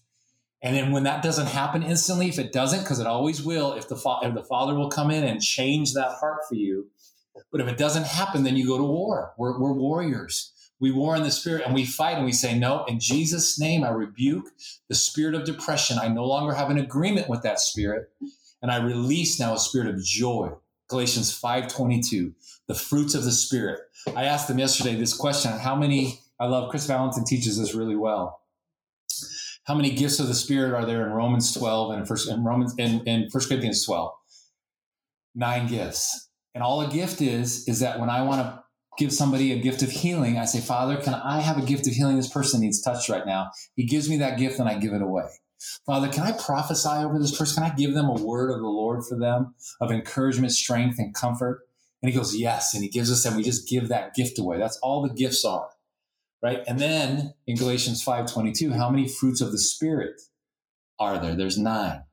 And 0.62 0.76
then 0.76 0.92
when 0.92 1.04
that 1.04 1.22
doesn't 1.22 1.46
happen 1.46 1.82
instantly, 1.82 2.28
if 2.28 2.38
it 2.38 2.52
doesn't, 2.52 2.80
because 2.80 3.00
it 3.00 3.06
always 3.06 3.42
will, 3.42 3.72
if 3.72 3.88
the, 3.88 3.96
fa- 3.96 4.18
if 4.22 4.34
the 4.34 4.44
Father 4.44 4.74
will 4.74 4.90
come 4.90 5.10
in 5.10 5.24
and 5.24 5.40
change 5.40 5.94
that 5.94 6.16
heart 6.20 6.40
for 6.48 6.54
you, 6.54 6.88
but 7.50 7.60
if 7.60 7.68
it 7.68 7.78
doesn't 7.78 8.06
happen, 8.06 8.42
then 8.42 8.56
you 8.56 8.66
go 8.66 8.76
to 8.76 8.84
war. 8.84 9.32
We're, 9.38 9.58
we're 9.58 9.72
warriors. 9.72 10.52
We 10.80 10.90
war 10.90 11.14
in 11.14 11.22
the 11.22 11.30
spirit 11.30 11.64
and 11.66 11.74
we 11.74 11.84
fight 11.84 12.16
and 12.16 12.24
we 12.24 12.32
say, 12.32 12.58
No, 12.58 12.84
in 12.86 12.98
Jesus' 12.98 13.60
name, 13.60 13.84
I 13.84 13.90
rebuke 13.90 14.46
the 14.88 14.94
spirit 14.94 15.34
of 15.34 15.44
depression. 15.44 15.98
I 15.98 16.08
no 16.08 16.24
longer 16.24 16.54
have 16.54 16.70
an 16.70 16.78
agreement 16.78 17.28
with 17.28 17.42
that 17.42 17.60
spirit. 17.60 18.10
And 18.62 18.70
I 18.70 18.82
release 18.82 19.38
now 19.38 19.54
a 19.54 19.58
spirit 19.58 19.88
of 19.88 20.02
joy. 20.02 20.50
Galatians 20.88 21.32
5:22, 21.32 22.34
the 22.66 22.74
fruits 22.74 23.14
of 23.14 23.24
the 23.24 23.30
spirit. 23.30 23.80
I 24.16 24.24
asked 24.24 24.48
them 24.48 24.58
yesterday 24.58 24.96
this 24.96 25.14
question: 25.14 25.52
How 25.52 25.76
many? 25.76 26.20
I 26.38 26.46
love 26.46 26.70
Kris 26.70 26.86
Vallotton 26.86 27.24
teaches 27.24 27.58
this 27.58 27.74
really 27.74 27.96
well. 27.96 28.40
How 29.64 29.74
many 29.74 29.90
gifts 29.90 30.18
of 30.18 30.26
the 30.26 30.34
spirit 30.34 30.74
are 30.74 30.84
there 30.84 31.06
in 31.06 31.12
Romans 31.12 31.54
12 31.54 31.92
and 31.92 32.08
first 32.08 32.28
in 32.28 32.42
Romans 32.42 32.74
in, 32.76 33.06
in 33.06 33.28
1 33.30 33.44
Corinthians 33.46 33.84
12? 33.84 34.12
Nine 35.34 35.68
gifts. 35.68 36.28
And 36.54 36.64
all 36.64 36.80
a 36.80 36.90
gift 36.90 37.20
is, 37.20 37.68
is 37.68 37.78
that 37.80 38.00
when 38.00 38.10
I 38.10 38.22
want 38.22 38.40
to 38.40 38.59
give 39.00 39.12
somebody 39.12 39.52
a 39.52 39.58
gift 39.58 39.82
of 39.82 39.90
healing, 39.90 40.38
I 40.38 40.44
say, 40.44 40.60
Father, 40.60 40.98
can 40.98 41.14
I 41.14 41.40
have 41.40 41.56
a 41.56 41.66
gift 41.66 41.88
of 41.88 41.94
healing? 41.94 42.16
This 42.16 42.28
person 42.28 42.60
needs 42.60 42.82
touch 42.82 43.08
right 43.08 43.26
now. 43.26 43.50
He 43.74 43.84
gives 43.84 44.08
me 44.10 44.18
that 44.18 44.38
gift 44.38 44.60
and 44.60 44.68
I 44.68 44.78
give 44.78 44.92
it 44.92 45.00
away. 45.02 45.24
Father, 45.86 46.08
can 46.08 46.22
I 46.22 46.32
prophesy 46.32 46.88
over 46.88 47.18
this 47.18 47.36
person? 47.36 47.62
Can 47.62 47.72
I 47.72 47.74
give 47.74 47.94
them 47.94 48.06
a 48.06 48.22
word 48.22 48.50
of 48.50 48.60
the 48.60 48.68
Lord 48.68 49.04
for 49.08 49.18
them 49.18 49.54
of 49.80 49.90
encouragement, 49.90 50.52
strength, 50.52 50.98
and 50.98 51.14
comfort? 51.14 51.62
And 52.02 52.10
he 52.10 52.16
goes, 52.16 52.36
Yes. 52.36 52.74
And 52.74 52.82
he 52.82 52.88
gives 52.88 53.10
us, 53.10 53.24
and 53.24 53.36
we 53.36 53.42
just 53.42 53.68
give 53.68 53.88
that 53.88 54.14
gift 54.14 54.38
away. 54.38 54.58
That's 54.58 54.78
all 54.82 55.02
the 55.02 55.14
gifts 55.14 55.44
are. 55.44 55.70
Right. 56.42 56.60
And 56.66 56.78
then 56.78 57.34
in 57.46 57.56
Galatians 57.56 58.02
5:22, 58.02 58.72
how 58.74 58.88
many 58.88 59.06
fruits 59.06 59.42
of 59.42 59.52
the 59.52 59.58
Spirit 59.58 60.22
are 60.98 61.18
there? 61.18 61.34
There's 61.34 61.58
nine. 61.58 62.04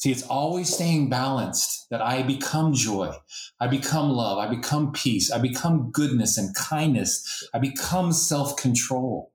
See, 0.00 0.10
it's 0.10 0.22
always 0.22 0.72
staying 0.72 1.10
balanced 1.10 1.90
that 1.90 2.00
I 2.00 2.22
become 2.22 2.72
joy, 2.72 3.12
I 3.60 3.66
become 3.66 4.08
love, 4.08 4.38
I 4.38 4.48
become 4.48 4.92
peace, 4.92 5.30
I 5.30 5.38
become 5.38 5.90
goodness 5.90 6.38
and 6.38 6.56
kindness, 6.56 7.46
I 7.52 7.58
become 7.58 8.14
self 8.14 8.56
control. 8.56 9.30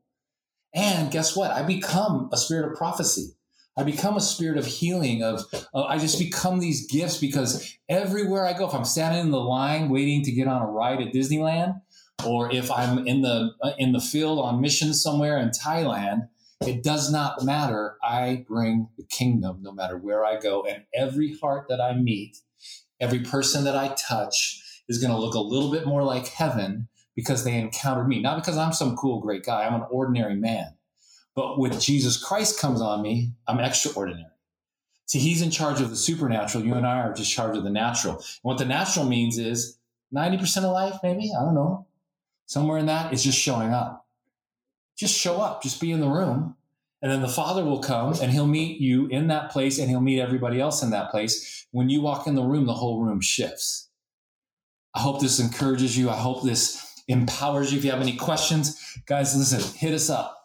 And 0.74 1.12
guess 1.12 1.36
what? 1.36 1.52
I 1.52 1.62
become 1.62 2.30
a 2.34 2.38
spirit 2.38 2.72
of 2.72 2.76
prophecy. 2.76 3.36
I 3.78 3.84
become 3.84 4.18
a 4.18 4.22
spirit 4.22 4.58
of 4.58 4.66
healing. 4.66 5.22
Of 5.22 5.44
uh, 5.72 5.84
I 5.84 6.00
just 6.00 6.18
become 6.18 6.60
these 6.60 6.88
gifts 6.88 7.20
because 7.20 7.78
everywhere 7.88 8.48
I 8.48 8.54
go, 8.54 8.68
if 8.68 8.74
I'm 8.74 8.86
standing 8.86 9.22
in 9.22 9.30
the 9.30 9.40
line 9.40 9.90
waiting 9.90 10.24
to 10.24 10.32
get 10.32 10.48
on 10.48 10.64
a 10.64 10.66
ride 10.66 11.00
at 11.00 11.14
Disneyland, 11.14 11.80
or 12.26 12.52
if 12.52 12.72
I'm 12.72 13.06
in 13.06 13.22
the 13.22 13.52
uh, 13.62 13.74
in 13.78 13.92
the 13.92 14.02
field 14.02 14.40
on 14.40 14.62
mission 14.62 14.96
somewhere 14.96 15.38
in 15.38 15.50
Thailand, 15.52 16.28
it 16.68 16.84
does 16.84 17.12
not 17.12 17.44
matter. 17.44 17.98
I 18.04 18.46
bring 18.48 18.90
the 18.98 19.04
kingdom 19.04 19.60
no 19.62 19.72
matter 19.72 19.98
where 19.98 20.26
I 20.26 20.40
go. 20.40 20.64
And 20.64 20.84
every 20.94 21.38
heart 21.38 21.68
that 21.70 21.82
I 21.82 21.96
meet, 21.96 22.38
every 23.00 23.20
person 23.20 23.64
that 23.66 23.76
I 23.76 23.96
touch 23.96 24.62
is 24.88 25.00
going 25.00 25.12
to 25.12 25.20
look 25.20 25.36
a 25.36 25.40
little 25.40 25.72
bit 25.72 25.86
more 25.86 26.04
like 26.04 26.28
heaven 26.28 26.88
because 27.16 27.44
they 27.44 27.58
encountered 27.58 28.08
me. 28.08 28.22
Not 28.22 28.38
because 28.38 28.58
I'm 28.58 28.74
some 28.74 28.96
cool, 28.96 29.20
great 29.22 29.46
guy. 29.46 29.66
I'm 29.66 29.74
an 29.74 29.88
ordinary 29.90 30.36
man. 30.36 30.76
But 31.36 31.60
with 31.60 31.82
Jesus 31.82 32.22
Christ 32.22 32.60
comes 32.60 32.82
on 32.82 33.02
me, 33.02 33.34
I'm 33.48 33.60
extraordinary. 33.60 34.26
See, 35.08 35.20
he's 35.20 35.42
in 35.42 35.52
charge 35.52 35.82
of 35.82 35.90
the 35.90 35.96
supernatural. 35.96 36.66
You 36.66 36.74
and 36.76 36.88
I 36.88 37.00
are 37.00 37.14
just 37.14 37.32
charge 37.32 37.58
of 37.58 37.64
the 37.64 37.70
natural. 37.70 38.16
And 38.16 38.24
what 38.42 38.58
the 38.58 38.66
natural 38.66 39.06
means 39.06 39.38
is 39.38 39.78
90% 40.14 40.58
of 40.58 40.72
life, 40.72 41.00
maybe, 41.04 41.32
I 41.38 41.44
don't 41.44 41.56
know. 41.56 41.88
Somewhere 42.48 42.78
in 42.78 42.86
that 42.88 43.14
is 43.14 43.24
just 43.24 43.40
showing 43.40 43.72
up 43.74 44.05
just 44.98 45.18
show 45.18 45.42
up, 45.42 45.62
just 45.62 45.82
be 45.82 45.92
in 45.92 46.00
the 46.00 46.10
room. 46.10 46.56
And 47.02 47.12
then 47.12 47.22
the 47.22 47.28
Father 47.28 47.64
will 47.64 47.82
come 47.82 48.14
and 48.22 48.32
he'll 48.32 48.48
meet 48.48 48.82
you 48.82 49.08
in 49.08 49.28
that 49.28 49.52
place 49.52 49.78
and 49.78 49.90
he'll 49.90 50.02
meet 50.02 50.20
everybody 50.20 50.60
else 50.60 50.82
in 50.82 50.90
that 50.92 51.12
place. 51.12 51.68
When 51.72 51.90
you 51.90 52.02
walk 52.02 52.25
in 52.25 52.36
the 52.36 52.44
room, 52.44 52.66
the 52.66 52.74
whole 52.74 53.04
room 53.04 53.22
shifts. 53.22 53.90
I 54.96 55.02
hope 55.02 55.22
this 55.22 55.40
encourages 55.40 55.98
you. 55.98 56.10
I 56.10 56.16
hope 56.16 56.44
this 56.44 57.04
empowers 57.08 57.72
you. 57.72 57.78
If 57.78 57.86
you 57.86 57.92
have 57.92 58.02
any 58.02 58.16
questions, 58.16 58.98
guys, 59.06 59.36
listen, 59.36 59.62
hit 59.78 59.94
us 59.94 60.10
up. 60.10 60.36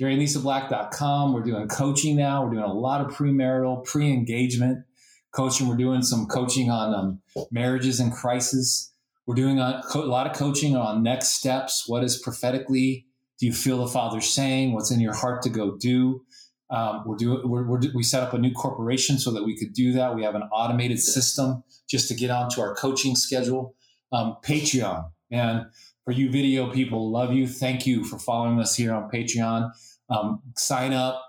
GaryLisaBlack.com. 0.00 1.32
We're 1.32 1.42
doing 1.42 1.66
coaching 1.68 2.16
now. 2.16 2.44
We're 2.44 2.52
doing 2.52 2.64
a 2.64 2.72
lot 2.72 3.00
of 3.00 3.12
premarital, 3.12 3.86
pre 3.86 4.12
engagement 4.12 4.84
coaching. 5.32 5.66
We're 5.66 5.76
doing 5.76 6.02
some 6.02 6.26
coaching 6.26 6.70
on 6.70 6.94
um, 6.94 7.46
marriages 7.50 7.98
and 7.98 8.12
crisis. 8.12 8.92
We're 9.26 9.34
doing 9.34 9.58
a, 9.58 9.82
a 9.94 9.98
lot 9.98 10.26
of 10.26 10.36
coaching 10.36 10.76
on 10.76 11.02
next 11.02 11.30
steps. 11.30 11.84
What 11.88 12.04
is 12.04 12.18
prophetically 12.18 13.06
do 13.38 13.46
you 13.46 13.52
feel 13.52 13.78
the 13.78 13.88
Father 13.88 14.20
saying? 14.20 14.72
What's 14.72 14.90
in 14.90 15.00
your 15.00 15.14
heart 15.14 15.42
to 15.42 15.50
go 15.50 15.76
do? 15.76 16.24
Um, 16.70 17.04
we're. 17.06 17.16
We're, 17.46 17.66
we're, 17.66 17.80
we 17.94 18.02
set 18.02 18.22
up 18.22 18.32
a 18.34 18.38
new 18.38 18.52
corporation 18.52 19.18
so 19.18 19.30
that 19.32 19.44
we 19.44 19.56
could 19.56 19.72
do 19.72 19.92
that. 19.92 20.14
We 20.14 20.24
have 20.24 20.34
an 20.34 20.42
automated 20.52 21.00
system 21.00 21.62
just 21.88 22.08
to 22.08 22.14
get 22.14 22.30
onto 22.30 22.60
our 22.60 22.74
coaching 22.74 23.14
schedule. 23.14 23.74
Um, 24.12 24.36
Patreon, 24.42 25.10
and 25.30 25.66
for 26.04 26.12
you 26.12 26.30
video 26.30 26.70
people, 26.70 27.10
love 27.10 27.32
you. 27.32 27.46
Thank 27.48 27.86
you 27.86 28.04
for 28.04 28.18
following 28.18 28.60
us 28.60 28.74
here 28.76 28.94
on 28.94 29.10
Patreon. 29.10 29.70
Um, 30.08 30.40
sign 30.56 30.92
up, 30.92 31.20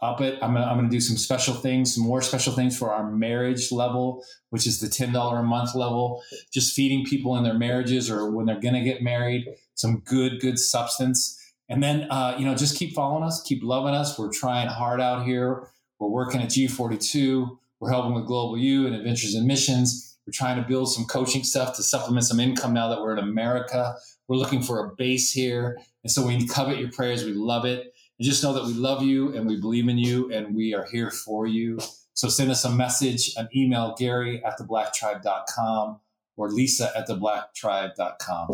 up 0.00 0.20
it. 0.22 0.38
I'm 0.42 0.54
gonna, 0.54 0.66
I'm 0.66 0.76
gonna 0.76 0.88
do 0.88 1.00
some 1.00 1.16
special 1.16 1.54
things, 1.54 1.94
some 1.94 2.04
more 2.04 2.22
special 2.22 2.54
things 2.54 2.76
for 2.76 2.90
our 2.92 3.10
marriage 3.10 3.70
level, 3.70 4.24
which 4.50 4.66
is 4.66 4.80
the 4.80 4.88
ten 4.88 5.12
dollar 5.12 5.40
a 5.40 5.42
month 5.42 5.74
level. 5.74 6.22
Just 6.52 6.74
feeding 6.74 7.04
people 7.04 7.36
in 7.36 7.44
their 7.44 7.58
marriages 7.58 8.10
or 8.10 8.30
when 8.30 8.46
they're 8.46 8.60
gonna 8.60 8.84
get 8.84 9.02
married, 9.02 9.46
some 9.74 10.00
good 10.00 10.40
good 10.40 10.58
substance. 10.58 11.38
And 11.68 11.82
then, 11.82 12.02
uh, 12.10 12.36
you 12.38 12.44
know, 12.44 12.54
just 12.54 12.78
keep 12.78 12.94
following 12.94 13.24
us, 13.24 13.42
keep 13.42 13.62
loving 13.62 13.94
us. 13.94 14.18
We're 14.18 14.32
trying 14.32 14.68
hard 14.68 15.00
out 15.00 15.24
here. 15.24 15.68
We're 15.98 16.08
working 16.08 16.42
at 16.42 16.50
G42. 16.50 17.58
We're 17.80 17.90
helping 17.90 18.14
with 18.14 18.26
Global 18.26 18.58
U 18.58 18.86
and 18.86 18.94
Adventures 18.94 19.34
in 19.34 19.46
Missions. 19.46 20.18
We're 20.26 20.32
trying 20.32 20.60
to 20.62 20.68
build 20.68 20.92
some 20.92 21.04
coaching 21.04 21.44
stuff 21.44 21.76
to 21.76 21.82
supplement 21.82 22.26
some 22.26 22.40
income 22.40 22.72
now 22.72 22.88
that 22.88 23.00
we're 23.00 23.16
in 23.16 23.18
America. 23.18 23.94
We're 24.28 24.36
looking 24.36 24.62
for 24.62 24.84
a 24.84 24.94
base 24.94 25.32
here. 25.32 25.78
And 26.02 26.10
so 26.10 26.26
we 26.26 26.46
covet 26.46 26.78
your 26.78 26.90
prayers. 26.90 27.24
We 27.24 27.32
love 27.32 27.64
it. 27.64 27.94
And 28.18 28.26
just 28.26 28.42
know 28.42 28.52
that 28.52 28.64
we 28.64 28.72
love 28.74 29.02
you 29.02 29.34
and 29.34 29.46
we 29.46 29.60
believe 29.60 29.88
in 29.88 29.98
you 29.98 30.32
and 30.32 30.54
we 30.54 30.74
are 30.74 30.86
here 30.90 31.10
for 31.10 31.46
you. 31.46 31.78
So 32.14 32.28
send 32.28 32.50
us 32.50 32.64
a 32.64 32.70
message, 32.70 33.32
an 33.36 33.48
email, 33.54 33.94
Gary 33.98 34.42
at 34.44 34.58
theblacktribe.com 34.58 36.00
or 36.36 36.50
lisa 36.50 36.90
at 36.96 37.08
theblacktribe.com. 37.08 38.48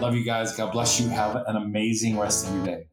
Love 0.00 0.14
you 0.14 0.24
guys. 0.24 0.56
God 0.56 0.72
bless 0.72 1.00
you. 1.00 1.08
Have 1.08 1.36
an 1.46 1.56
amazing 1.56 2.18
rest 2.18 2.48
of 2.48 2.54
your 2.54 2.64
day. 2.64 2.88